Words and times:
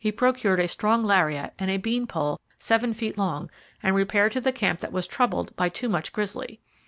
He 0.03 0.11
procured 0.11 0.59
a 0.59 0.67
strong 0.67 1.03
lariat 1.03 1.53
and 1.59 1.69
a 1.69 1.77
bean 1.77 2.07
pole 2.07 2.39
seven 2.57 2.91
feet 2.91 3.19
long 3.19 3.51
and 3.83 3.95
repaired 3.95 4.31
to 4.31 4.41
the 4.41 4.51
camp 4.51 4.79
that 4.79 4.91
was 4.91 5.05
troubled 5.05 5.55
by 5.55 5.69
too 5.69 5.89
much 5.89 6.11
grizzly. 6.11 6.59